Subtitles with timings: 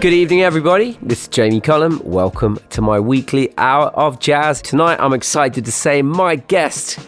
[0.00, 0.96] Good evening, everybody.
[1.02, 2.00] This is Jamie Cullum.
[2.02, 4.62] Welcome to my weekly hour of jazz.
[4.62, 6.98] Tonight, I'm excited to say my guest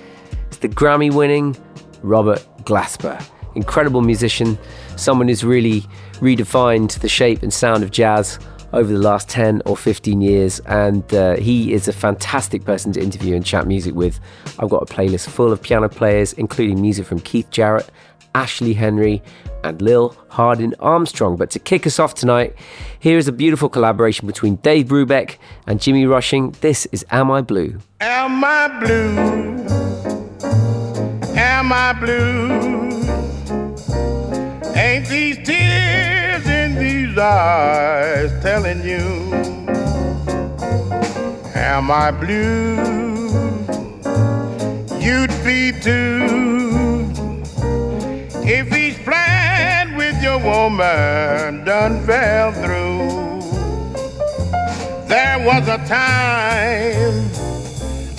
[0.50, 1.56] is the Grammy winning
[2.02, 3.24] Robert Glasper.
[3.54, 4.58] Incredible musician,
[4.96, 5.80] someone who's really
[6.16, 8.38] redefined the shape and sound of jazz
[8.74, 13.00] over the last 10 or 15 years, and uh, he is a fantastic person to
[13.00, 14.20] interview and chat music with.
[14.58, 17.90] I've got a playlist full of piano players, including music from Keith Jarrett,
[18.34, 19.22] Ashley Henry,
[19.64, 21.36] and Lil Hardin Armstrong.
[21.36, 22.54] But to kick us off tonight,
[22.98, 25.36] here is a beautiful collaboration between Dave Brubeck
[25.66, 26.52] and Jimmy Rushing.
[26.60, 27.78] This is Am I Blue?
[28.00, 29.16] Am I blue?
[31.36, 32.72] Am I blue?
[34.74, 38.98] Ain't these tears in these eyes telling you?
[41.54, 42.76] Am I blue?
[45.00, 46.61] You'd be too
[48.44, 53.40] if he's playing with your woman done fell through.
[55.06, 57.30] There was a time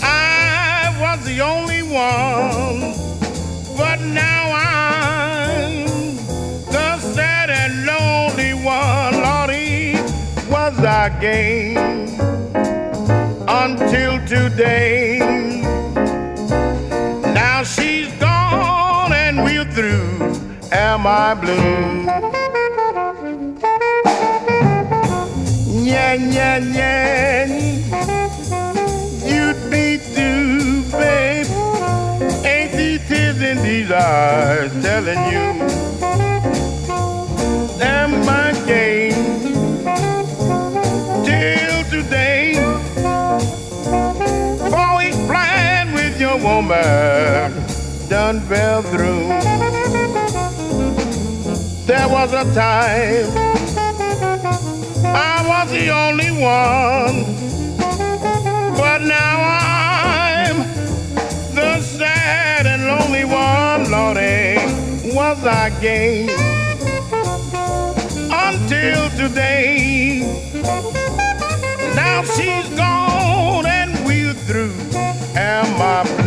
[0.01, 2.93] I was the only one,
[3.77, 5.85] but now I'm
[6.71, 9.21] the sad and lonely one.
[9.21, 9.95] Lordy,
[10.49, 11.77] was I game
[13.47, 15.19] until today?
[17.33, 20.12] Now she's gone and we're through.
[20.75, 22.05] Am I blue?
[25.83, 27.45] Yeah, yeah, yeah.
[29.23, 31.45] You'd be too, babe.
[32.43, 35.45] Ain't these tears in these eyes telling you?
[37.79, 39.11] Am I gay?
[41.23, 42.53] Till today.
[45.03, 47.53] He's playing with your woman.
[48.09, 49.82] Done fell through.
[52.23, 53.35] Was a time
[55.03, 57.25] I was the only one,
[58.77, 60.57] but now I'm
[61.53, 63.91] the sad and lonely one.
[63.91, 64.55] Lordy,
[65.13, 66.29] was I gay
[68.31, 70.21] until today?
[71.93, 74.71] Now she's gone and we're through.
[75.35, 76.22] Am I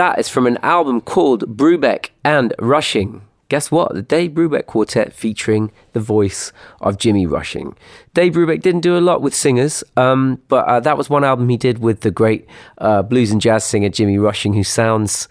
[0.00, 3.20] That is from an album called Brubeck and Rushing.
[3.50, 3.92] Guess what?
[3.92, 7.76] The Dave Brubeck Quartet featuring the voice of Jimmy Rushing.
[8.14, 11.50] Dave Brubeck didn't do a lot with singers, um, but uh, that was one album
[11.50, 12.46] he did with the great
[12.78, 15.28] uh, blues and jazz singer Jimmy Rushing, who sounds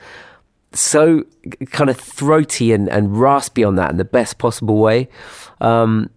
[0.72, 1.24] so
[1.72, 5.10] kind of throaty and, and raspy on that in the best possible way.
[5.62, 6.12] Um,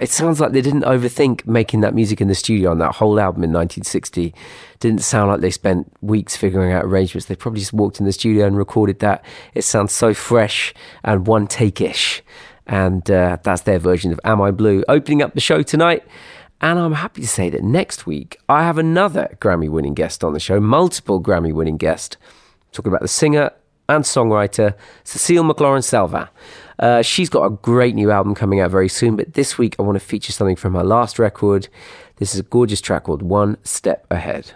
[0.00, 3.20] it sounds like they didn't overthink making that music in the studio on that whole
[3.20, 4.34] album in 1960.
[4.80, 7.26] Didn't sound like they spent weeks figuring out arrangements.
[7.26, 9.24] They probably just walked in the studio and recorded that.
[9.54, 12.22] It sounds so fresh and one take ish.
[12.66, 14.82] And uh, that's their version of Am I Blue.
[14.88, 16.04] Opening up the show tonight.
[16.60, 20.32] And I'm happy to say that next week I have another Grammy winning guest on
[20.32, 22.16] the show, multiple Grammy winning guest.
[22.72, 23.50] talking about the singer
[23.88, 26.28] and songwriter Cecile McLorin Salvant.
[26.78, 29.82] Uh, she's got a great new album coming out very soon, but this week I
[29.82, 31.68] want to feature something from her last record.
[32.16, 34.52] This is a gorgeous track called One Step Ahead.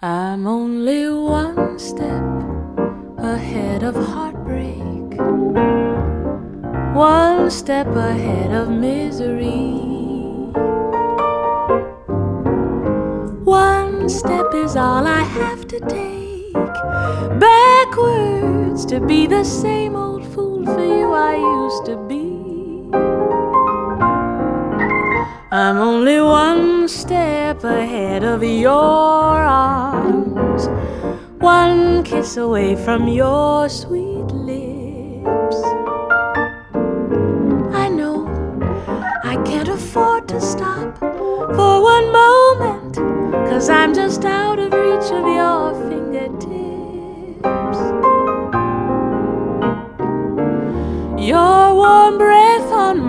[0.00, 2.22] I'm only one step
[3.18, 5.18] ahead of heartbreak,
[6.94, 9.80] one step ahead of misery.
[13.44, 16.23] One step is all I have to take
[17.38, 22.24] backwards to be the same old fool for you I used to be.
[25.50, 30.66] I'm only one step ahead of your arms,
[31.38, 35.93] one kiss away from your sweet lips.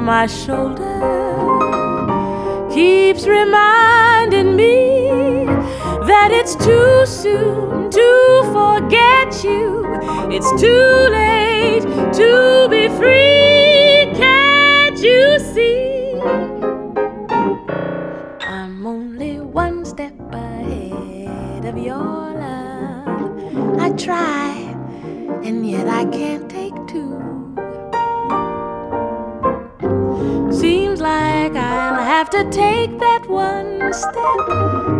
[0.05, 0.99] My shoulder
[2.71, 5.45] keeps reminding me
[6.05, 9.83] that it's too soon to forget you.
[10.29, 11.24] It's too late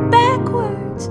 [0.09, 1.09] backwards.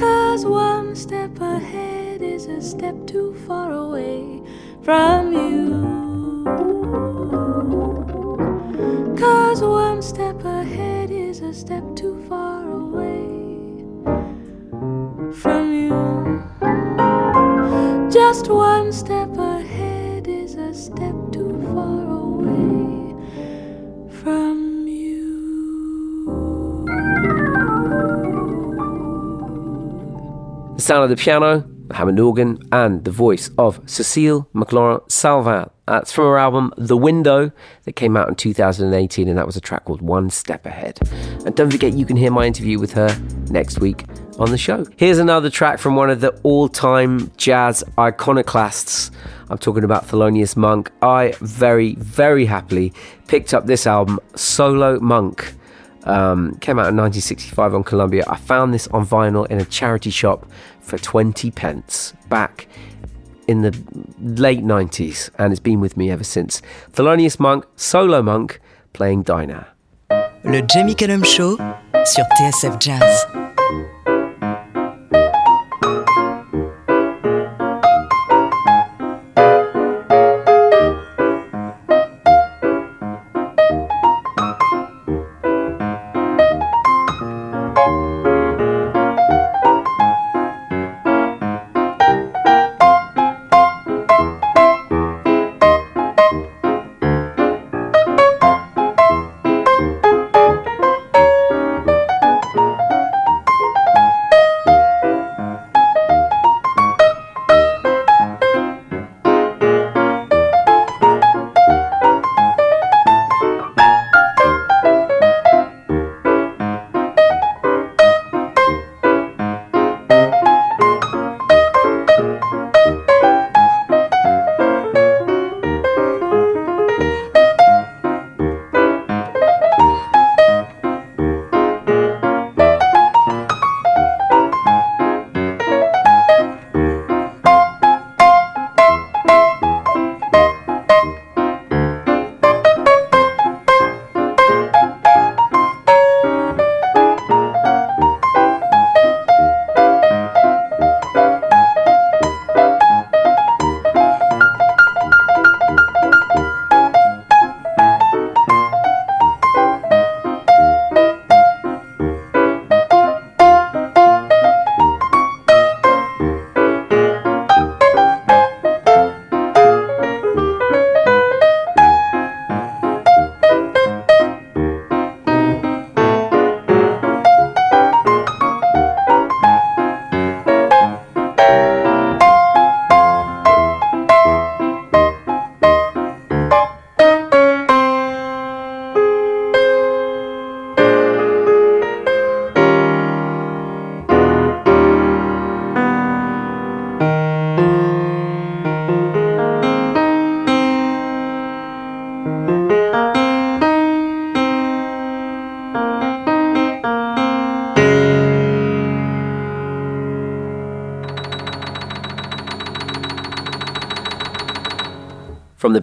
[0.00, 4.42] Cause one step ahead is a step too far away
[4.82, 5.21] from
[31.06, 35.70] The piano, the Hammond organ, and the voice of Cecile McLorin Salvant.
[35.86, 37.50] That's from her album The Window
[37.84, 41.00] that came out in 2018, and that was a track called One Step Ahead.
[41.44, 43.14] And don't forget, you can hear my interview with her
[43.50, 44.04] next week
[44.38, 44.86] on the show.
[44.96, 49.10] Here's another track from one of the all time jazz iconoclasts.
[49.50, 50.90] I'm talking about Thelonious Monk.
[51.02, 52.92] I very, very happily
[53.26, 55.54] picked up this album, Solo Monk.
[56.04, 58.24] Um, came out in 1965 on Columbia.
[58.28, 60.50] I found this on vinyl in a charity shop
[60.80, 62.66] for 20 pence back
[63.46, 63.76] in the
[64.20, 66.62] late 90s, and it's been with me ever since.
[66.92, 68.60] Thelonious Monk, Solo Monk,
[68.92, 69.68] playing Dinah.
[70.44, 71.56] Le Jamie Cullum Show
[72.04, 73.26] sur TSF Jazz.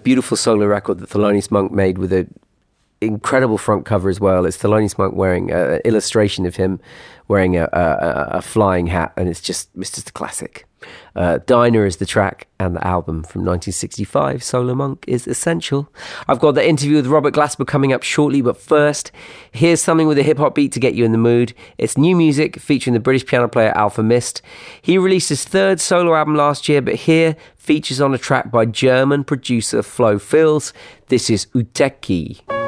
[0.09, 2.33] Beautiful solo record that Thelonious Monk made with an
[2.99, 4.43] incredible front cover as well.
[4.43, 6.79] It's Thelonious Monk wearing an illustration of him
[7.27, 10.65] wearing a, a, a flying hat, and it's just it's just a classic.
[11.15, 15.91] Uh, Dinah is the track, and the album from 1965, Solo Monk, is essential.
[16.27, 19.11] I've got the interview with Robert Glasper coming up shortly, but first,
[19.51, 21.53] here's something with a hip hop beat to get you in the mood.
[21.77, 24.41] It's new music featuring the British piano player Alfa Mist.
[24.81, 28.65] He released his third solo album last year, but here features on a track by
[28.65, 30.73] German producer FloFilz.
[31.07, 32.58] This is Uteki.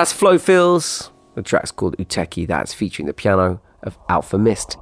[0.00, 1.10] That's FloFilz.
[1.34, 4.78] The track's called Uteki, that's featuring the piano of Alfa Mist.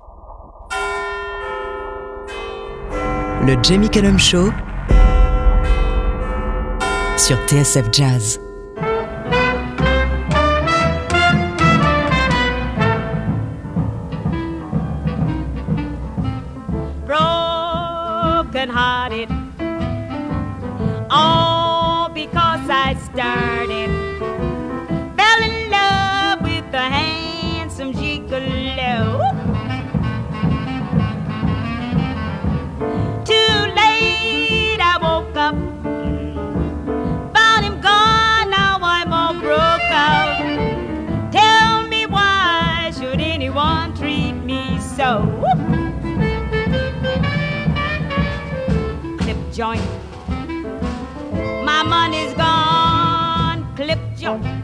[3.45, 4.53] Le Jamie Cullum Show
[7.17, 8.39] sur TSF Jazz.
[28.21, 29.21] glow.
[33.25, 35.55] Too late, I woke up.
[37.35, 41.33] Found him gone, now I'm all broke out.
[41.33, 45.23] Tell me why should anyone treat me so?
[49.19, 49.83] Clip joint.
[51.65, 54.58] My money's gone, clip joint.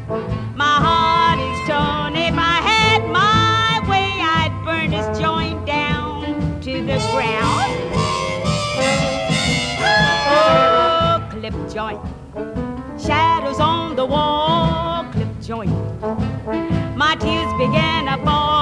[14.05, 15.71] the wall clip joint.
[16.95, 18.54] My tears began to fall.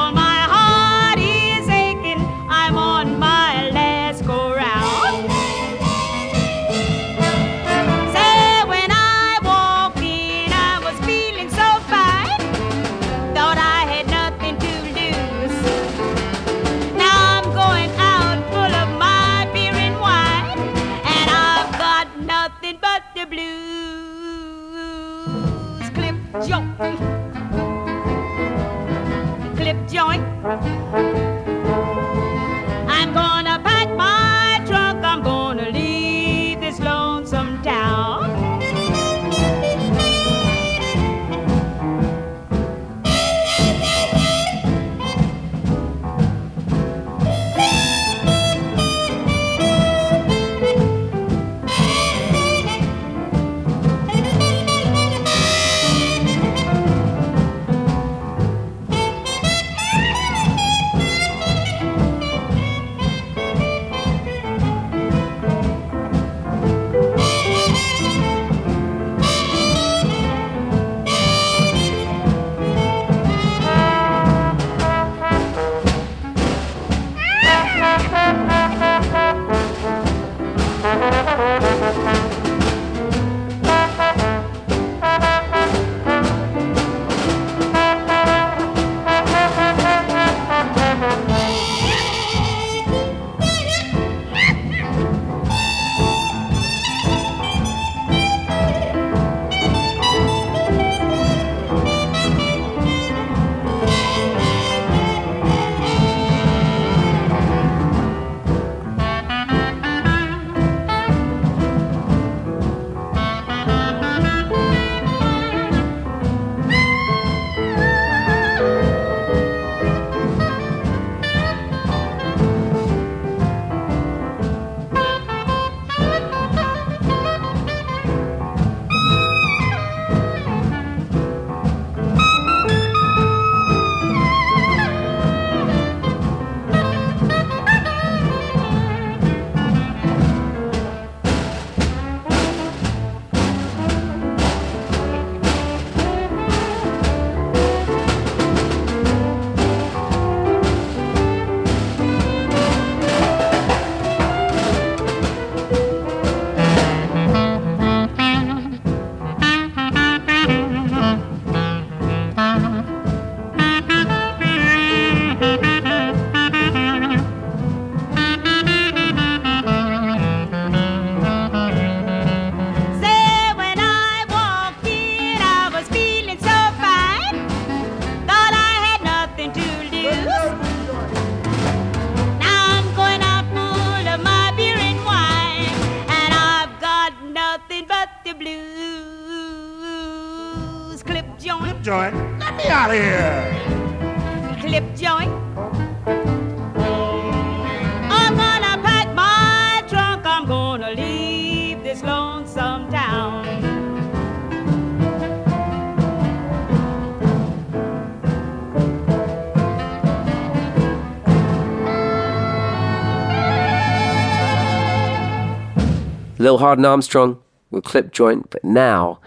[216.52, 219.20] Lil Hardin Armstrong with Clip Joint, but now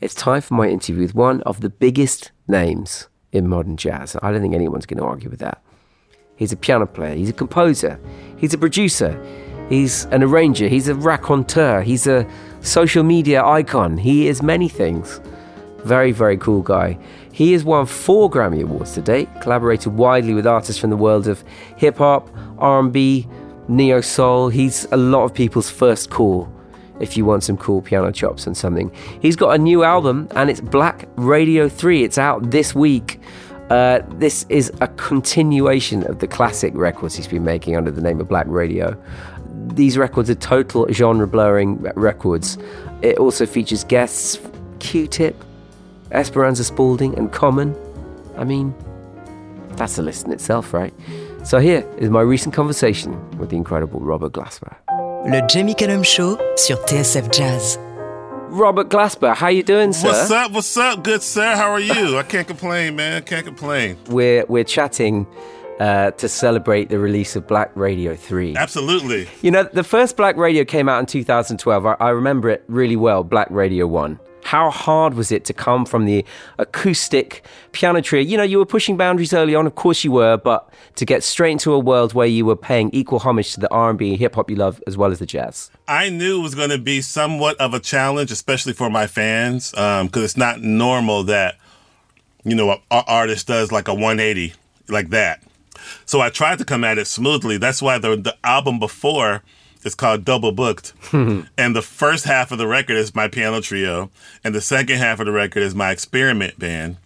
[0.00, 4.16] it's time for my interview with one of the biggest names in modern jazz.
[4.20, 5.62] I don't think anyone's going to argue with that.
[6.34, 8.00] He's a piano player, he's a composer,
[8.36, 9.16] he's a producer,
[9.68, 12.26] he's an arranger, he's a raconteur, he's a
[12.62, 15.20] social media icon, he is many things.
[15.84, 16.98] Very, very cool guy.
[17.30, 21.28] He has won four Grammy Awards to date, collaborated widely with artists from the world
[21.28, 21.44] of
[21.76, 23.28] hip hop, R&B,
[23.68, 24.48] neo soul.
[24.48, 26.52] He's a lot of people's first call
[27.00, 28.90] if you want some cool piano chops and something.
[29.20, 32.04] He's got a new album and it's Black Radio 3.
[32.04, 33.20] It's out this week.
[33.70, 38.20] Uh, this is a continuation of the classic records he's been making under the name
[38.20, 39.00] of Black Radio.
[39.68, 42.58] These records are total genre blurring records.
[43.00, 44.38] It also features guests
[44.80, 45.42] Q Tip,
[46.10, 47.74] Esperanza Spalding, and Common.
[48.36, 48.74] I mean,
[49.76, 50.92] that's a list in itself, right?
[51.44, 54.76] So here is my recent conversation with the incredible Robert Glasper.
[55.24, 57.78] Le Jamie Cullum Show sur TSF Jazz.
[58.50, 60.08] Robert Glasper, how you doing, sir?
[60.08, 60.52] What's up?
[60.52, 61.02] What's up?
[61.04, 61.54] Good, sir.
[61.54, 62.18] How are you?
[62.18, 63.22] I can't complain, man.
[63.22, 63.96] Can't complain.
[64.08, 65.26] We're we're chatting
[65.80, 68.56] uh, to celebrate the release of Black Radio 3.
[68.56, 69.28] Absolutely.
[69.42, 71.86] You know, the first Black Radio came out in 2012.
[71.86, 74.18] I, I remember it really well, Black Radio 1.
[74.42, 76.24] How hard was it to come from the
[76.58, 78.22] acoustic piano trio?
[78.22, 81.22] You know, you were pushing boundaries early on, of course you were, but to get
[81.22, 84.34] straight into a world where you were paying equal homage to the R&B and hip
[84.34, 85.70] hop you love as well as the jazz.
[85.88, 89.70] I knew it was going to be somewhat of a challenge, especially for my fans,
[89.70, 91.56] because um, it's not normal that,
[92.44, 94.54] you know, an artist does like a 180
[94.88, 95.42] like that.
[96.04, 97.58] So I tried to come at it smoothly.
[97.58, 99.42] That's why the, the album before
[99.84, 100.92] it's called Double Booked.
[101.12, 104.10] and the first half of the record is my piano trio,
[104.44, 106.96] and the second half of the record is my experiment band,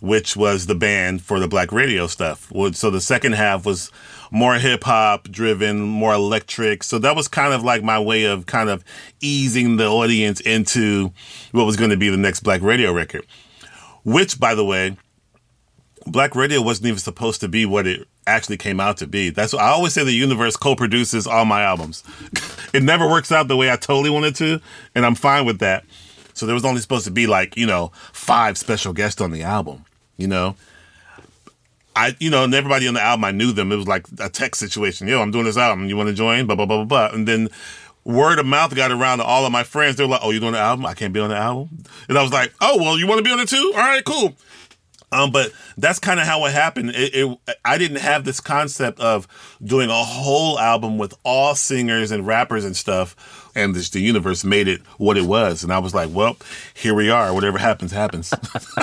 [0.00, 2.52] which was the band for the black radio stuff.
[2.72, 3.90] So the second half was
[4.30, 6.82] more hip hop driven, more electric.
[6.82, 8.84] So that was kind of like my way of kind of
[9.20, 11.12] easing the audience into
[11.52, 13.26] what was going to be the next black radio record.
[14.04, 14.96] Which, by the way,
[16.06, 19.30] black radio wasn't even supposed to be what it actually came out to be.
[19.30, 22.04] That's what I always say the universe co-produces all my albums.
[22.72, 24.60] it never works out the way I totally wanted to,
[24.94, 25.84] and I'm fine with that.
[26.34, 29.42] So there was only supposed to be like, you know, five special guests on the
[29.42, 29.84] album,
[30.16, 30.56] you know.
[31.94, 33.72] I, you know, and everybody on the album, I knew them.
[33.72, 35.08] It was like a text situation.
[35.08, 35.88] Yo, I'm doing this album.
[35.88, 36.44] You want to join?
[36.44, 37.16] Blah, blah, blah, blah, blah.
[37.16, 37.48] And then
[38.04, 39.96] word of mouth got around to all of my friends.
[39.96, 40.84] They were like, oh, you're doing the album?
[40.84, 41.84] I can't be on the album.
[42.08, 43.72] And I was like, oh, well, you want to be on it too?
[43.74, 44.34] All right, cool.
[45.12, 46.90] Um, but that's kind of how it happened.
[46.90, 49.28] It, it, I didn't have this concept of
[49.62, 54.44] doing a whole album with all singers and rappers and stuff, and this, the universe
[54.44, 55.62] made it what it was.
[55.62, 56.36] And I was like, well,
[56.74, 57.32] here we are.
[57.32, 58.32] Whatever happens, happens.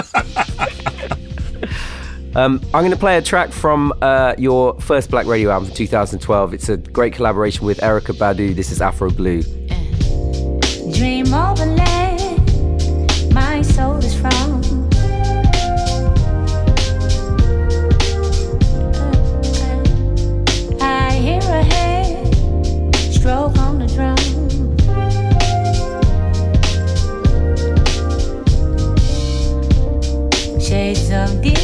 [2.36, 5.76] um, I'm going to play a track from uh, your first Black Radio album from
[5.76, 6.54] 2012.
[6.54, 8.56] It's a great collaboration with Erykah Badu.
[8.56, 9.44] This is Afro Blue.
[10.94, 11.93] Dream overlay,
[30.94, 31.63] Shades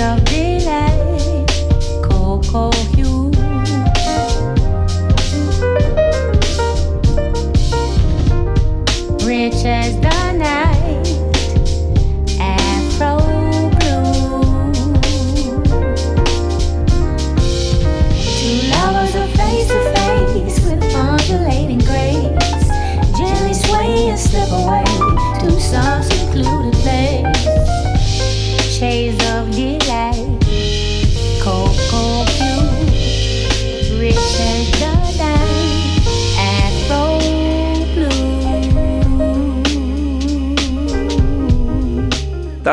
[0.00, 0.39] of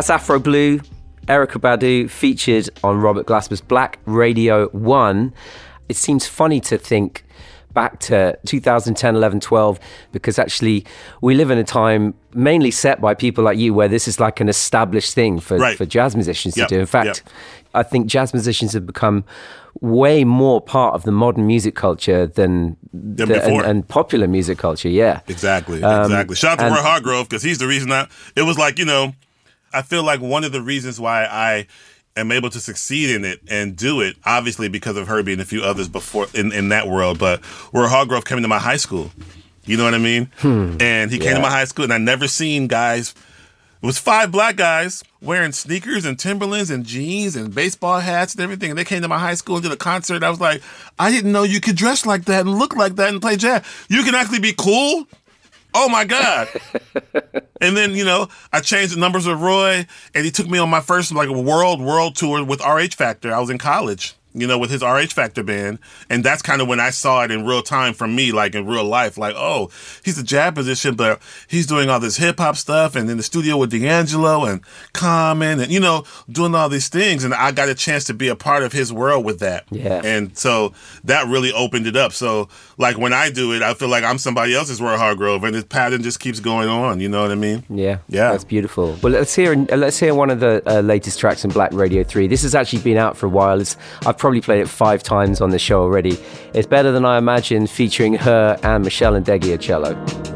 [0.07, 0.79] That's Afro Blue,
[1.25, 5.33] Erykah Badu, featured on Robert Glasper's Black Radio 1.
[5.89, 7.25] It seems funny to think
[7.73, 9.79] back to 2010, 11, 12,
[10.13, 10.85] because actually
[11.19, 14.39] we live in a time mainly set by people like you where this is like
[14.39, 15.77] an established thing for, Right.
[15.77, 16.79] for jazz musicians Yep, to do.
[16.79, 17.33] In fact, yep.
[17.73, 19.25] I think jazz musicians have become
[19.81, 24.57] way more part of the modern music culture than, Than the- and, and popular music
[24.57, 24.87] culture.
[24.87, 25.19] Yeah.
[25.27, 26.37] Exactly, Um, exactly.
[26.37, 29.11] Shout out to Roy Hargrove because he's the reason that it was like you know,
[29.77, 31.67] I feel like one of the reasons why I
[32.15, 35.45] am able to succeed in it and do it, obviously because of Herbie and a
[35.45, 37.19] few others before in, in that world.
[37.19, 39.11] But Roy Hargrove came to my high school.
[39.65, 40.31] You know what I mean?
[40.39, 40.77] Hmm.
[40.79, 43.13] And he came to my high school, and I never seen guys.
[43.83, 48.41] It was five black guys wearing sneakers and Timberlands and jeans and baseball hats and
[48.41, 48.71] everything.
[48.71, 50.23] And they came to my high school and did a concert.
[50.23, 50.63] I was like,
[50.97, 53.63] I didn't know you could dress like that and look like that and play jazz.
[53.89, 55.07] You can actually be cool.
[55.79, 56.49] Oh my God.
[57.61, 59.85] and then, you know, I changed the numbers with Roy
[60.15, 63.31] and he took me on my first like world world tour with RH Factor.
[63.31, 65.79] I was in college, you know, with his RH Factor band.
[66.09, 68.65] And that's kind of when I saw it in real time from me, like in
[68.65, 69.17] real life.
[69.17, 69.69] Like, oh,
[70.05, 73.23] he's a jazz musician, but he's doing all this hip hop stuff and in the
[73.23, 74.61] studio with D'Angelo and
[74.93, 77.23] Common and, you know, doing all these things.
[77.23, 79.65] And I got a chance to be a part of his world with that.
[79.69, 80.01] Yeah.
[80.03, 82.13] And so that really opened it up.
[82.13, 85.55] So like when I do it, I feel like I'm somebody else's Roy Hargrove and
[85.55, 86.99] the pattern just keeps going on.
[86.99, 87.63] You know what I mean?
[87.69, 88.31] Yeah, Yeah.
[88.31, 88.97] that's beautiful.
[89.01, 92.27] Well, let's hear let's hear one of the uh, latest tracks in Black Radio Three.
[92.27, 93.59] This has actually been out for a while.
[93.61, 96.17] It's, I've probably played it five times on the show already.
[96.53, 98.57] It's better than I imagined, featuring H.E.R.
[98.63, 100.27] and Meshell Ndegeocello.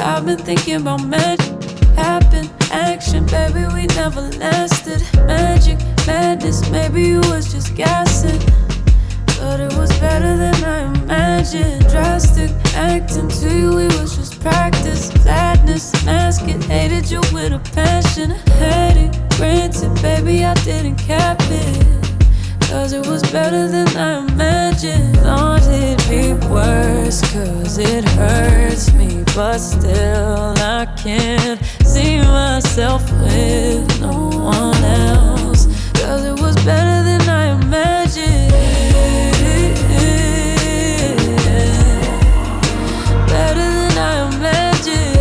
[0.00, 1.47] I've been thinking about magic.
[1.98, 5.02] Happen, action, baby, we never lasted.
[5.26, 8.38] Magic, madness, maybe you was just guessing.
[9.38, 11.88] But it was better than I imagined.
[11.88, 15.08] Drastic, acting to you, it was just practice.
[15.24, 18.30] Sadness, mask it, hated you with a passion.
[18.62, 21.98] Had it, granted, baby, I didn't cap it.
[22.68, 25.16] Cause it was better than I imagined.
[25.16, 29.24] Thought it'd be worse, cause it hurts me.
[29.34, 31.60] But still, I can't
[32.58, 35.66] myself with no one else.
[35.94, 38.50] Cause it was better than I imagined.
[43.28, 45.18] Better than I imagined.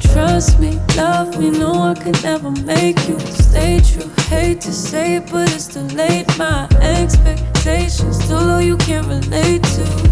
[0.00, 4.10] Trust me, love me, no I could never make you stay true.
[4.24, 6.26] Hate to say it, but it's too late.
[6.36, 10.11] My expectations too low, you can't relate to.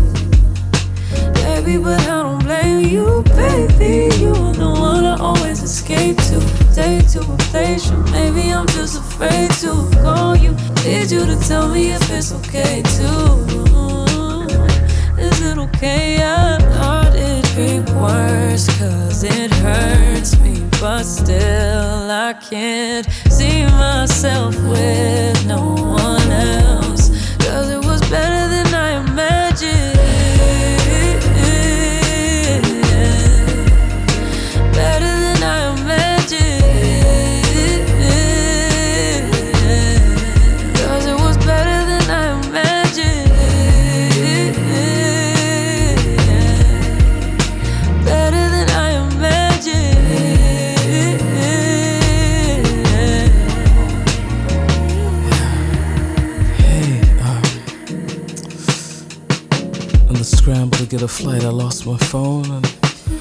[1.62, 4.08] Baby, but I don't blame you, baby.
[4.16, 6.40] You are the one I always escape to.
[6.74, 7.98] Take to replace you.
[8.12, 10.52] Maybe I'm just afraid to call you.
[10.86, 13.44] Need you to tell me if it's okay too.
[15.18, 16.16] Is it okay?
[16.22, 20.66] I thought it'd be worse, cause it hurts me.
[20.80, 26.89] But still, I can't see myself with no one else.
[61.02, 62.66] A flight, I lost my phone and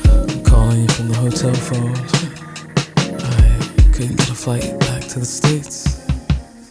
[0.10, 1.96] I'm calling you from the hotel phone.
[2.98, 6.06] I couldn't get a flight back to the States.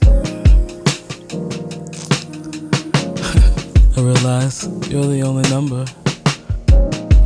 [3.97, 5.87] I realize you're the only number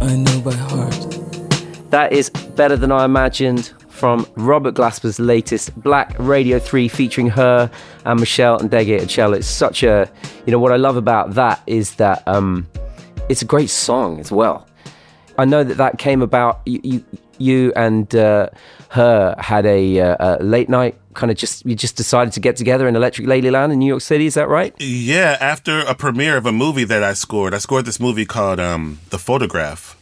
[0.00, 1.16] I know by heart.
[1.90, 7.68] That is Better Than I Imagined from Robert Glasper's latest Black Radio 3 featuring H.E.R.
[8.04, 9.38] and Meshell Ndegeocello.
[9.38, 10.08] It's such a,
[10.46, 12.68] you know, what I love about that is that um,
[13.28, 14.66] it's a great song as well.
[15.38, 17.04] I know that that came about, you, you,
[17.38, 18.48] you and uh,
[18.90, 22.56] her had a, uh, a late night kind of just, you just decided to get
[22.56, 24.74] together in Electric Ladyland in New York City, is that right?
[24.78, 28.60] Yeah, after a premiere of a movie that I scored, I scored this movie called
[28.60, 29.98] um, The Photograph.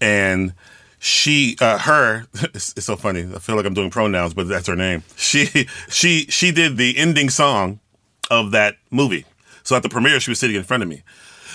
[0.00, 0.54] And
[0.98, 4.66] she uh, her it's, it's, so funny i feel like i'm doing pronouns but that's
[4.66, 5.46] her name she
[5.88, 7.78] she she did the ending song
[8.30, 9.24] of that movie
[9.62, 11.02] so at the premiere she was sitting in front of me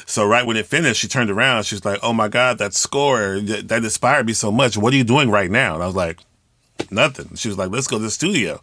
[0.06, 3.40] so right when it finished she turned around she's like oh my god that score
[3.40, 5.96] that, that inspired me so much what are you doing right now and i was
[5.96, 6.20] like
[6.92, 8.62] nothing she was like let's go to the studio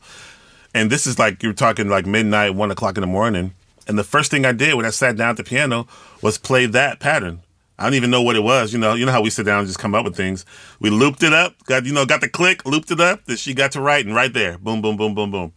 [0.75, 3.55] and this is like you're talking like midnight one o'clock in the morning
[3.87, 5.87] and the first thing i did when i sat down at the piano
[6.23, 7.41] was play that pattern
[7.81, 8.75] I don't even know what it was.
[8.75, 10.45] You know, you know how we sit down and just come up with things.
[10.81, 13.25] We looped it up, got you know, got the click, looped it up.
[13.25, 14.59] That she got to writing right there.
[14.59, 15.55] Boom, boom, boom, boom, boom.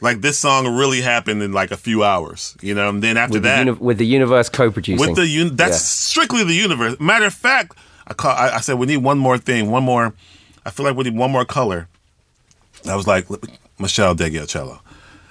[0.00, 2.90] Like this song really happened in like a few hours, you know.
[2.90, 5.72] And then after with that, the uni- with the universe co-producing, with the un- that's
[5.72, 6.10] yeah.
[6.12, 7.00] strictly the universe.
[7.00, 8.32] Matter of fact, I call.
[8.32, 10.12] I, I, said we need one more thing, one more.
[10.66, 11.88] I feel like we need one more color.
[12.86, 13.26] I was like
[13.78, 14.80] Meshell Ndegeocello,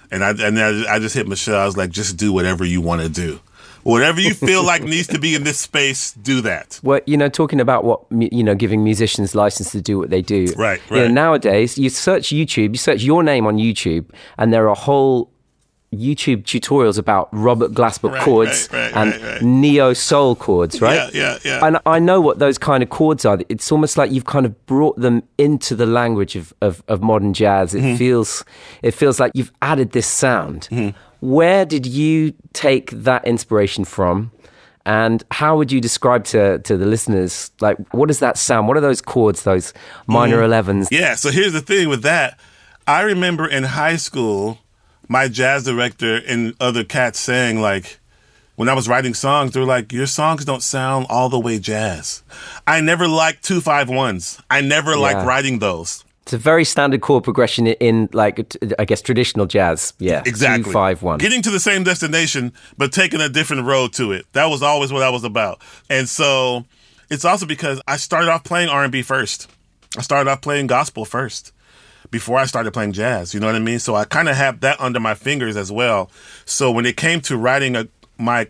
[0.09, 1.59] and I and I, I just hit Michelle.
[1.59, 3.39] I was like, just do whatever you want to do
[3.85, 6.79] whatever you feel like needs to be in this space, do that.
[6.83, 10.21] Well, you know, talking about what you know, giving musicians license to do what they
[10.21, 10.47] do.
[10.57, 10.97] Right, right.
[10.97, 14.75] You know, nowadays, you search YouTube, you search your name on YouTube, and there are
[14.75, 15.31] whole
[15.93, 21.13] YouTube tutorials about Robert Glasper right, chords right, right, and neo soul chords, right?
[21.13, 21.65] Yeah, yeah, yeah.
[21.65, 23.39] And I know what those kind of chords are.
[23.49, 27.33] It's almost like you've kind of brought them into the language of, of, of modern
[27.33, 27.73] jazz.
[27.73, 27.95] It mm-hmm.
[27.95, 28.43] feels
[28.81, 30.67] it feels like you've added this sound.
[30.71, 30.97] Mm-hmm.
[31.21, 34.31] Where did you take that inspiration from?
[34.85, 38.67] And how would you describe to, to the listeners, like, what does that sound?
[38.67, 39.73] What are those chords, those
[40.05, 40.63] minor mm.
[40.63, 40.89] 11s?
[40.91, 42.39] Yeah, so here's the thing with that.
[42.85, 44.59] I remember in high school,
[45.07, 47.99] my jazz director and other cats saying, like,
[48.55, 51.59] when I was writing songs, they were like, Your songs don't sound all the way
[51.59, 52.23] jazz.
[52.65, 54.41] I never liked 251s.
[54.49, 54.97] I never yeah.
[54.97, 56.04] liked writing those.
[56.25, 59.93] It's a very standard chord progression in, like, I guess, traditional jazz.
[59.99, 60.23] Yeah.
[60.25, 60.63] Exactly.
[60.63, 61.19] Two, five, one.
[61.19, 64.25] Getting to the same destination, but taking a different road to it.
[64.33, 65.61] That was always what I was about.
[65.87, 66.65] And so
[67.11, 69.47] it's also because I started off playing R&B first.
[69.95, 71.51] I started off playing gospel first
[72.09, 73.35] before I started playing jazz.
[73.35, 73.77] You know what I mean?
[73.77, 76.09] So I kind of have that under my fingers as well.
[76.45, 78.47] So when it came to writing a, my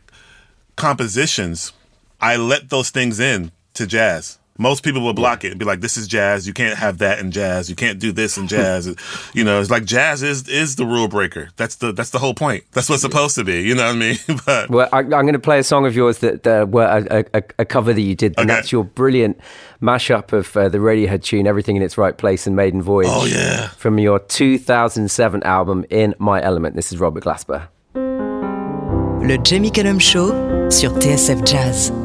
[0.78, 1.74] compositions,
[2.22, 4.40] I let those things in to jazz.
[4.58, 5.50] Most people will block yeah.
[5.50, 6.48] it and be like, "This is jazz.
[6.48, 7.70] You can't have that in jazz.
[7.70, 8.88] You can't do this in jazz."
[9.34, 11.50] you know, it's like jazz is is the rule breaker.
[11.58, 12.64] That's the that's the whole point.
[12.72, 13.64] That's what's supposed to be.
[13.64, 14.18] You know what I mean?
[14.46, 17.26] but well, I, am going to play a song of yours that uh, were a,
[17.34, 18.56] a, a, cover that you did, and okay.
[18.56, 19.40] that's your brilliant
[19.82, 23.26] mashup of uh, the Radiohead tune "Everything in Its Right Place" and "Maiden Voyage." Oh
[23.26, 27.68] yeah, from your 2007 album "In My Element." This is Robert Glasper.
[29.28, 30.30] Le Jamie Cullum Show
[30.70, 32.05] sur TSF Jazz.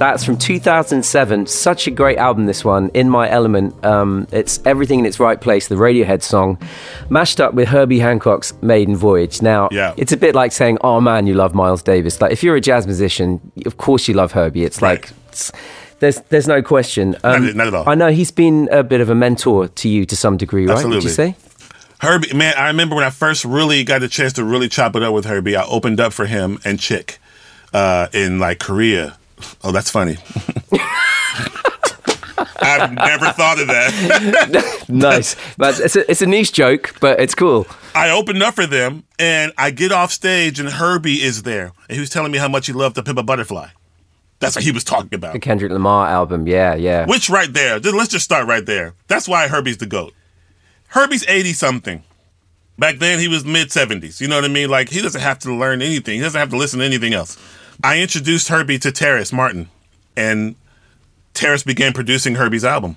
[0.00, 1.44] That's from 2007.
[1.46, 2.88] Such a great album, this one.
[2.94, 3.84] In My Element.
[3.84, 5.68] Um, it's everything in its right place.
[5.68, 6.56] The Radiohead song,
[7.10, 9.42] mashed up with Herbie Hancock's Maiden Voyage.
[9.42, 9.92] Now, Yeah.
[9.98, 12.62] it's a bit like saying, "Oh man, you love Miles Davis." Like if you're a
[12.62, 14.64] jazz musician, of course you love Herbie.
[14.64, 15.02] It's Right.
[15.02, 15.10] like.
[15.28, 15.52] It's,
[15.98, 17.14] there's, there's no question.
[17.22, 17.86] Um, at all.
[17.86, 20.82] I know he's been a bit of a mentor to you to some degree, right?
[20.82, 21.34] Would you Absolutely.
[21.34, 21.36] say?
[22.00, 25.02] Herbie, man, I remember when I first really got the chance to really chop it
[25.02, 25.56] up with Herbie.
[25.56, 27.18] I opened up for him and Chick
[27.74, 29.18] uh, in like Korea.
[29.62, 30.16] Oh, that's funny.
[32.62, 34.76] I've never thought of that.
[34.90, 37.66] Nice, but it's a, it's a niche joke, but it's cool.
[37.94, 41.72] I opened up for them and I get off stage and Herbie is there.
[41.88, 43.68] And he was telling me how much he loved to pimp a butterfly.
[44.40, 45.34] That's what he was talking about.
[45.34, 47.06] The Kendrick Lamar album, yeah, yeah.
[47.06, 48.94] Which right there, let's just start right there.
[49.06, 50.12] That's why Herbie's the GOAT.
[50.88, 52.02] Herbie's 80 something.
[52.78, 54.20] Back then he was mid 70s.
[54.20, 54.70] You know what I mean?
[54.70, 56.16] Like he doesn't have to learn anything.
[56.16, 57.38] He doesn't have to listen to anything else.
[57.82, 59.68] I introduced Herbie to Terrace Martin
[60.16, 60.54] and
[61.32, 62.96] Terrace began producing Herbie's album.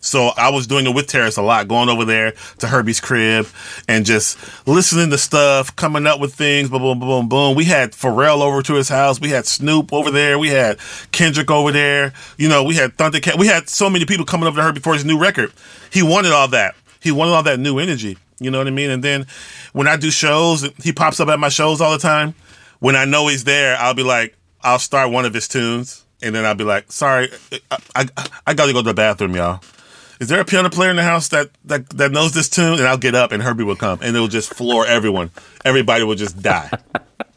[0.00, 3.48] So I was doing it with Terrace a lot, going over there to Herbie's crib
[3.88, 4.38] and just
[4.68, 7.56] listening to stuff, coming up with things, boom, boom, boom, boom.
[7.56, 9.18] We had Pharrell over to his house.
[9.18, 10.38] We had Snoop over there.
[10.38, 10.78] We had
[11.10, 12.12] Kendrick over there.
[12.36, 13.38] You know, we had Thundercat.
[13.38, 15.52] We had so many people coming over to Herbie for his new record.
[15.90, 16.74] He wanted all that.
[17.00, 18.18] He wanted all that new energy.
[18.40, 18.90] You know what I mean?
[18.90, 19.26] And then
[19.72, 22.34] when I do shows, he pops up at my shows all the time.
[22.84, 26.34] When I know he's there, I'll be like, I'll start one of his tunes, and
[26.34, 27.30] then I'll be like, "Sorry,
[27.70, 29.62] I I, I got to go to the bathroom, y'all."
[30.20, 32.74] Is there a piano player in the house that, that that knows this tune?
[32.74, 35.30] And I'll get up, and Herbie will come, and it will just floor everyone.
[35.64, 36.70] Everybody will just die.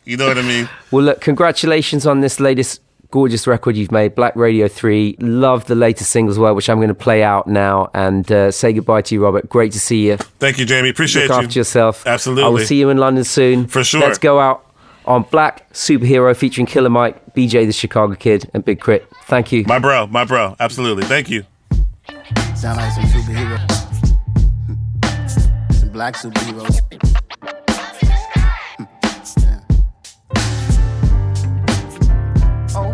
[0.03, 0.69] You know what I mean?
[0.91, 2.81] Well, look, congratulations on this latest
[3.11, 5.17] gorgeous record you've made, Black Radio 3.
[5.19, 8.51] Love the latest single as well, which I'm going to play out now and uh,
[8.51, 9.47] say goodbye to you, Robert.
[9.49, 10.17] Great to see you.
[10.17, 10.89] Thank you, Jamie.
[10.89, 11.45] Appreciate Look you.
[11.45, 12.05] after yourself.
[12.05, 12.43] Absolutely.
[12.43, 13.67] I will see you in London soon.
[13.67, 14.01] For sure.
[14.01, 14.66] Let's go out
[15.07, 19.09] on Black Superhero featuring Killer Mike, BJ the Chicago Kid, and Big Crit.
[19.23, 19.63] Thank you.
[19.65, 20.55] My bro, my bro.
[20.59, 21.03] Absolutely.
[21.03, 21.43] Thank you.
[22.55, 23.57] Sound like some superhero.
[25.71, 26.81] Some black superheroes.
[32.75, 32.91] Oh.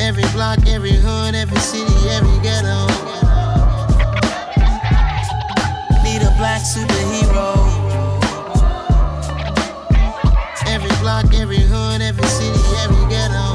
[0.00, 2.86] Every block, every hood, every city, every ghetto.
[6.02, 7.63] Need a black superhero.
[12.04, 13.54] Every city, every ghetto.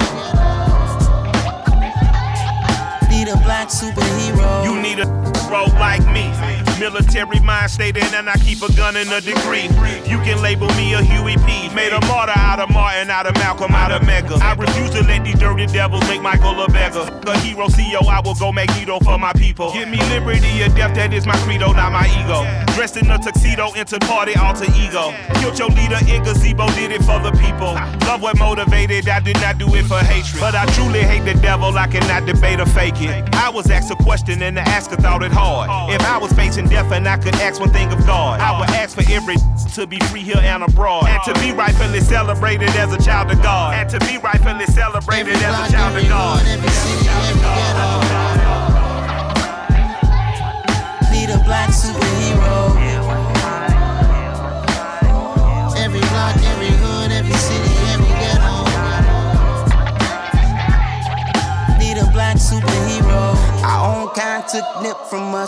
[3.09, 4.65] Need a black superhero.
[4.65, 5.05] You need a
[5.47, 6.58] bro like me.
[6.79, 9.67] Military mind stated, and I keep a gun and a degree.
[10.07, 11.67] You can label me a Huey P.
[11.75, 14.39] Made a martyr out of Martin, out of Malcolm, out of Medgar.
[14.41, 17.03] I refuse to let these dirty devils make Michael a beggar.
[17.27, 19.73] A hero CEO, I will go Magneto for my people.
[19.73, 22.47] Give me liberty or death, that is my credo, not my ego.
[22.73, 25.13] Dressed in a tuxedo, into party, alter ego.
[25.35, 27.75] Killed your leader in gazebo, did it for the people.
[28.07, 30.39] Love what motivated, I did not do it for hatred.
[30.39, 33.35] But I truly hate the devil, I cannot debate or fake it.
[33.35, 35.91] I was asked a question and the asker thought it hard.
[35.93, 38.69] If I was facing death and I could ask one thing of God, I would
[38.69, 39.35] ask for every
[39.75, 41.05] to be free here and abroad.
[41.07, 43.73] And to be rightfully celebrated as a child of God.
[43.73, 46.45] And to be rightfully celebrated Every as a child of God.
[46.45, 48.38] every city, every ghetto.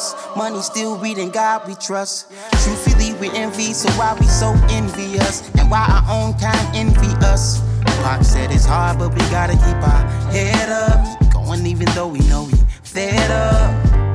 [0.02, 0.36] Us.
[0.36, 2.32] Money still reading God we trust.
[2.64, 5.50] Truthfully, we envy, so why we so envious?
[5.56, 7.62] And why our own kind envy us?
[8.04, 11.20] Pac said it's hard, but we gotta keep our head up.
[11.20, 13.72] Keep going even though we know we fed up.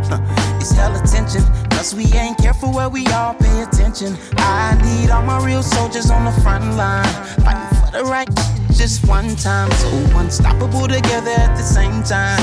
[0.08, 4.16] Huh, It's hella tension, cause we ain't careful where we all pay attention.
[4.38, 7.04] I need all my real soldiers on the front line,
[7.44, 8.28] fighting for the right
[8.72, 9.70] just one time.
[9.72, 12.42] So unstoppable together at the same time,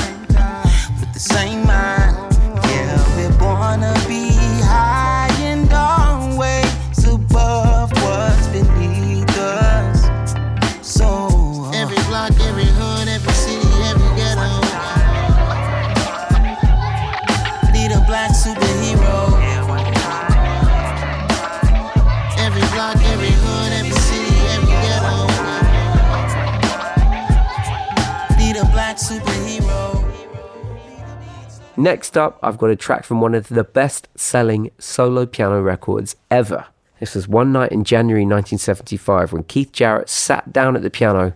[1.00, 2.03] with the same mind.
[3.74, 4.23] To be
[31.76, 36.14] Next up, I've got a track from one of the best selling solo piano records
[36.30, 36.66] ever.
[37.00, 41.34] This was one night in January 1975 when Keith Jarrett sat down at the piano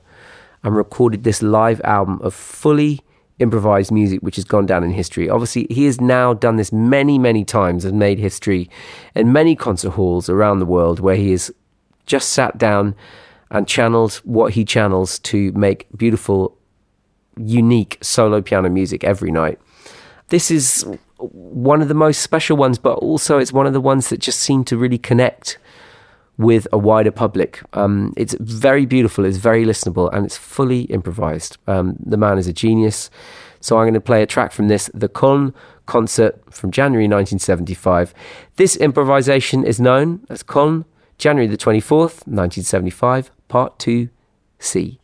[0.62, 3.00] and recorded this live album of fully
[3.40, 5.28] improvised music, which has gone down in history.
[5.28, 8.70] Obviously, he has now done this many, many times and made history
[9.16, 11.50] in many concert halls around the world where he has
[12.06, 12.94] just sat down
[13.50, 16.56] and channeled what he channels to make beautiful
[17.36, 19.58] unique solo piano music every night.
[20.28, 20.86] This is
[21.18, 24.40] one of the most special ones, but also it's one of the ones that just
[24.40, 25.58] seem to really connect
[26.36, 27.60] with a wider public.
[27.72, 31.58] Um, it's very beautiful, it's very listenable, and it's fully improvised.
[31.66, 33.10] Um, the man is a genius.
[33.60, 35.52] So I'm going to play a track from this, the Köln
[35.86, 38.14] concert from January 1975.
[38.56, 40.84] This improvisation is known as Köln,
[41.18, 44.98] January the 24th, 1975, Part 2C.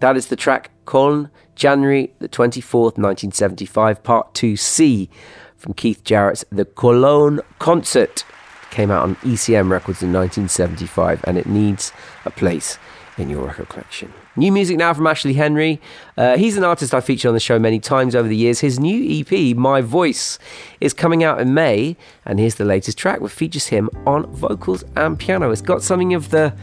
[0.00, 5.08] That is the track Cologne, January the 24th, 1975, part 2C
[5.56, 8.24] from Keith Jarrett's The Cologne Concert.
[8.70, 11.92] Came out on ECM Records in 1975 and it needs
[12.24, 12.78] a place
[13.18, 14.10] in your record collection.
[14.36, 15.82] New music now from Ashley Henry.
[16.16, 18.60] Uh, he's an artist I've featured on the show many times over the years.
[18.60, 20.38] His new EP, My Voice,
[20.80, 24.82] is coming out in May, and here's the latest track, which features him on vocals
[24.96, 25.50] and piano.
[25.50, 26.54] It's got something of the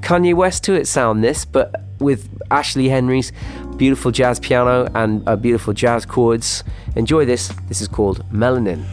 [0.00, 3.32] Kanye West to it sound, this, but with Ashley Henry's
[3.76, 6.62] beautiful jazz piano and uh, beautiful jazz chords.
[6.94, 7.48] Enjoy this.
[7.68, 8.84] This is called Melanin.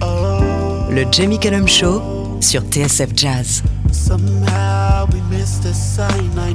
[0.00, 2.00] Le Jamie Cullum Show
[2.40, 3.62] sur TSF Jazz.
[3.90, 6.54] Somehow we missed a sign, I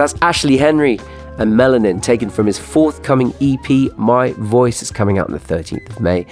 [0.00, 0.98] That's Ashley Henry
[1.36, 4.80] and Melanin, taken from his forthcoming EP, My Voice.
[4.80, 6.24] is coming out on the 13th of May.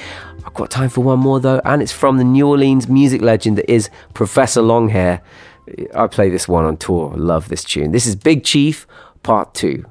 [0.47, 3.59] I've got time for one more though, and it's from the New Orleans music legend
[3.59, 5.21] that is Professor Longhair.
[5.95, 7.13] I play this one on tour.
[7.15, 7.93] Love this tune.
[7.93, 8.87] This is Big Chief,
[9.23, 9.85] Part 2.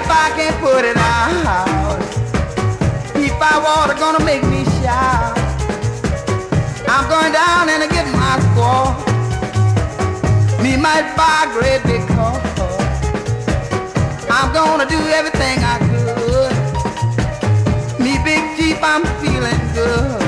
[0.00, 2.00] if I can put it out.
[3.16, 5.36] If I water gonna make me shout.
[6.88, 8.88] I'm going down and I get my score.
[10.62, 12.40] Me might buy a great big car.
[14.36, 16.54] I'm gonna do everything I could.
[18.00, 20.20] Me big chief, I'm feeling good.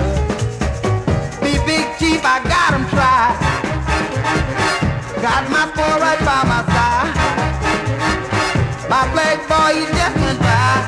[1.42, 3.36] Me big chief, I got him tried.
[5.26, 7.21] Got my boy right by my side.
[8.92, 10.84] My black boy, just went by.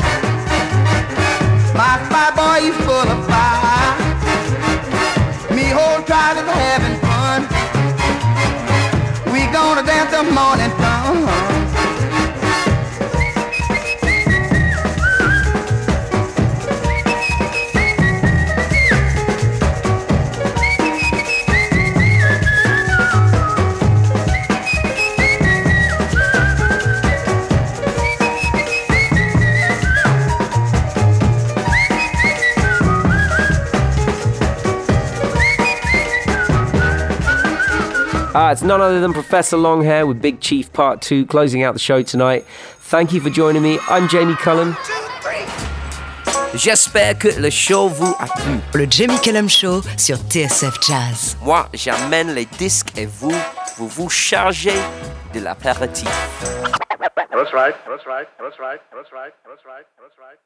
[1.72, 3.96] My spy boy, he's full of fire.
[5.57, 7.48] Me whole tribe is having fun.
[9.32, 11.53] We gonna dance the morning sun.
[38.37, 41.78] Ah, it's none other than Professor Longhair with Big Chief Part 2 closing out the
[41.78, 42.45] show tonight.
[42.80, 43.78] Thank you for joining me.
[43.89, 44.76] I'm Jamie Cullum.
[46.57, 48.59] J'espère que le show vous a plu.
[48.74, 51.37] Le Jamie Cullum Show sur TSF Jazz.
[51.43, 53.32] Moi, j'amène les disques et vous,
[53.76, 54.78] vous vous chargez
[55.32, 56.09] de l'apéritif.
[57.01, 57.28] That's.
[57.30, 57.74] That's right.
[57.87, 58.26] That's right.
[58.41, 58.80] That's right.
[58.91, 59.32] That's right.
[59.47, 59.87] That's right.
[60.01, 60.39] That's right.